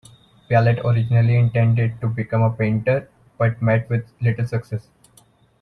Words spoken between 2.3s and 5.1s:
a painter, but met with little success.